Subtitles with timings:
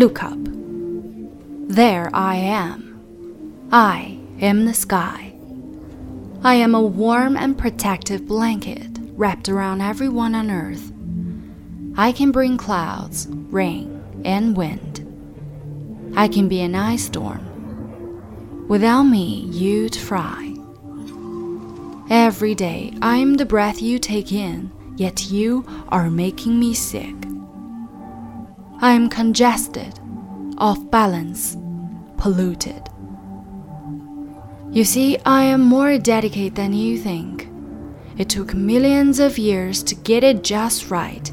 [0.00, 0.38] Look up.
[1.68, 3.68] There I am.
[3.70, 5.34] I am the sky.
[6.42, 10.90] I am a warm and protective blanket wrapped around everyone on earth.
[11.98, 15.06] I can bring clouds, rain, and wind.
[16.16, 17.44] I can be an ice storm.
[18.68, 20.54] Without me, you'd fry.
[22.08, 27.29] Every day, I'm the breath you take in, yet you are making me sick.
[28.82, 30.00] I am congested,
[30.56, 31.54] off balance,
[32.16, 32.88] polluted.
[34.70, 37.50] You see, I am more delicate than you think.
[38.16, 41.30] It took millions of years to get it just right.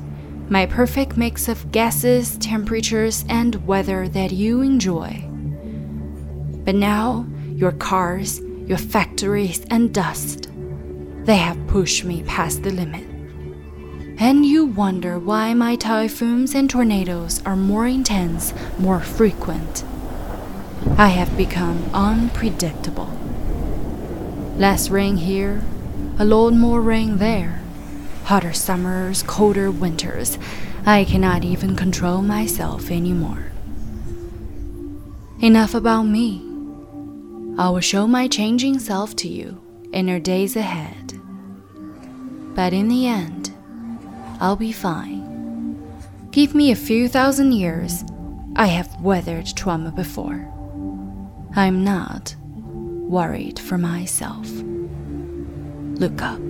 [0.50, 5.24] My perfect mix of gases, temperatures, and weather that you enjoy.
[6.66, 7.26] But now,
[7.56, 10.50] your cars, your factories, and dust,
[11.24, 13.07] they have pushed me past the limit.
[14.20, 19.84] And you wonder why my typhoons and tornadoes are more intense, more frequent.
[20.98, 23.12] I have become unpredictable.
[24.58, 25.64] Less rain here,
[26.18, 27.62] a lot more rain there.
[28.24, 30.40] Hotter summers, colder winters.
[30.84, 33.52] I cannot even control myself anymore.
[35.40, 36.42] Enough about me.
[37.60, 39.62] I will show my changing self to you
[39.94, 41.20] in your days ahead.
[42.56, 43.47] But in the end,
[44.40, 45.28] I'll be fine.
[46.32, 48.04] Give me a few thousand years.
[48.56, 50.48] I have weathered trauma before.
[51.56, 54.48] I'm not worried for myself.
[56.00, 56.47] Look up.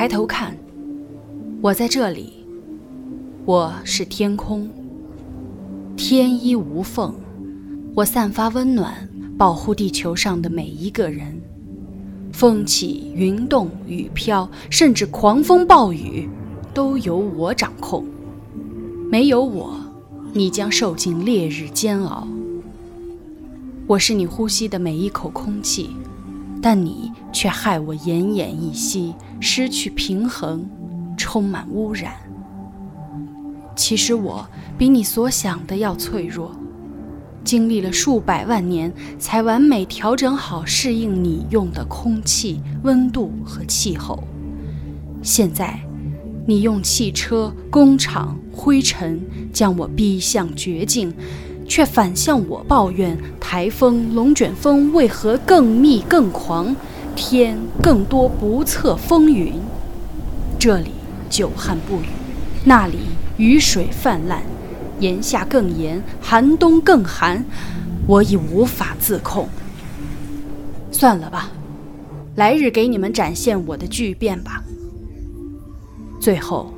[0.00, 0.56] 抬头看，
[1.60, 2.32] 我在这里。
[3.44, 4.66] 我是天空，
[5.94, 7.14] 天衣无缝。
[7.94, 11.38] 我散发温暖，保护地球上的每一个人。
[12.32, 16.26] 风起云动，雨飘，甚至狂风暴雨，
[16.72, 18.02] 都由我掌控。
[19.10, 19.78] 没有我，
[20.32, 22.26] 你将受尽烈日煎熬。
[23.86, 25.90] 我是你呼吸的每一口空气，
[26.62, 29.14] 但你却害我奄奄一息。
[29.42, 30.68] 失去平衡，
[31.16, 32.12] 充满污染。
[33.74, 36.54] 其实我比你所想的要脆弱，
[37.42, 44.22] 经历了数百万年才完美调整好适应你用的空气温度和气候。
[45.22, 45.80] 现在，
[46.46, 49.18] 你用汽车、工厂、灰尘
[49.54, 51.10] 将我逼向绝境，
[51.70, 56.74] 却反向我抱怨台风、龙卷风为何更密更狂。
[57.14, 59.54] 天更多不测风云，
[60.58, 60.90] 这里
[61.28, 62.06] 久旱不雨，
[62.64, 62.98] 那里
[63.36, 64.42] 雨水泛滥，
[64.98, 67.44] 炎夏更炎，寒冬更寒，
[68.08, 69.48] 我已无法自控。
[70.90, 71.50] 算了吧，
[72.34, 74.62] 来日给你们展现我的巨变吧。
[76.18, 76.72] 最后，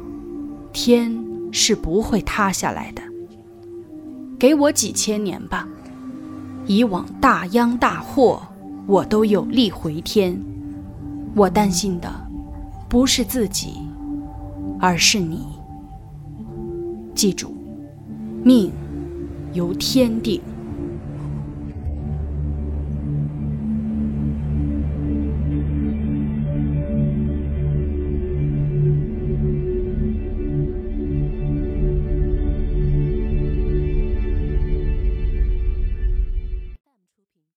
[0.72, 1.16] 天
[1.50, 3.02] 是不会塌下来的，
[4.42, 5.68] 给我几千年吧。
[6.66, 8.42] 以往大殃大祸。
[8.88, 10.36] 我都有力回天。
[11.36, 12.12] 我担心的
[12.88, 13.74] 不是自己，
[14.80, 15.46] 而是你。
[17.14, 17.54] 记住，
[18.42, 18.72] 命
[19.52, 20.42] 由天定。